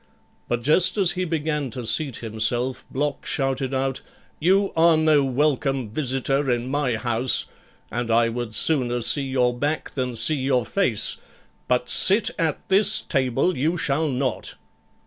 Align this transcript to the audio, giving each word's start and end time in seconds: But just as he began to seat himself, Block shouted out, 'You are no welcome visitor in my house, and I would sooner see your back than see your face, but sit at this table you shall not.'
But 0.47 0.63
just 0.63 0.97
as 0.97 1.11
he 1.11 1.25
began 1.25 1.69
to 1.69 1.85
seat 1.85 2.15
himself, 2.17 2.87
Block 2.89 3.23
shouted 3.23 3.71
out, 3.71 4.01
'You 4.39 4.73
are 4.75 4.97
no 4.97 5.23
welcome 5.23 5.91
visitor 5.91 6.49
in 6.49 6.69
my 6.71 6.95
house, 6.95 7.45
and 7.91 8.09
I 8.09 8.27
would 8.27 8.55
sooner 8.55 9.03
see 9.03 9.21
your 9.27 9.53
back 9.53 9.91
than 9.91 10.15
see 10.15 10.37
your 10.37 10.65
face, 10.65 11.17
but 11.67 11.87
sit 11.87 12.31
at 12.39 12.67
this 12.67 13.01
table 13.01 13.55
you 13.55 13.77
shall 13.77 14.07
not.' 14.09 14.55